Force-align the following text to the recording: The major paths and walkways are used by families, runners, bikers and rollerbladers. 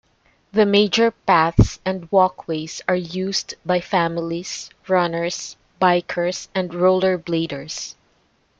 The 0.51 0.65
major 0.65 1.11
paths 1.11 1.79
and 1.85 2.11
walkways 2.11 2.81
are 2.87 2.95
used 2.95 3.53
by 3.63 3.81
families, 3.81 4.71
runners, 4.87 5.57
bikers 5.79 6.47
and 6.55 6.71
rollerbladers. 6.71 7.93